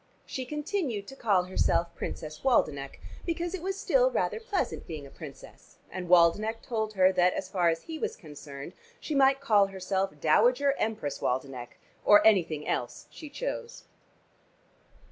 She 0.25 0.45
continued 0.45 1.05
to 1.09 1.15
call 1.15 1.43
herself 1.43 1.93
"Princess 1.93 2.39
Waldenech," 2.39 2.99
because 3.23 3.53
it 3.53 3.61
was 3.61 3.79
still 3.79 4.09
rather 4.09 4.39
pleasant 4.39 4.87
being 4.87 5.05
a 5.05 5.11
Princess, 5.11 5.77
and 5.91 6.09
Waldenech 6.09 6.63
told 6.63 6.93
her 6.93 7.11
that, 7.13 7.33
as 7.35 7.49
far 7.49 7.69
as 7.69 7.83
he 7.83 7.99
was 7.99 8.15
concerned, 8.15 8.73
she 8.99 9.13
might 9.13 9.41
call 9.41 9.67
herself 9.67 10.19
"Dowager 10.19 10.71
Empress 10.79 11.19
Waldenech," 11.19 11.77
or 12.03 12.25
anything 12.25 12.67
else 12.67 13.05
she 13.11 13.29
chose. 13.29 13.83